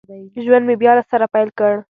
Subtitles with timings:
[0.43, 1.73] ژوند مې بیا له سره پیل کړ